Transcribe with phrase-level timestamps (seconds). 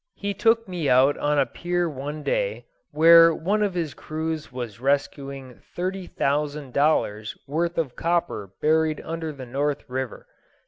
[0.15, 4.79] He took me out on a pier one day, where one of his crews was
[4.79, 10.25] rescuing thirty thousand dollars' worth of copper buried under the North River.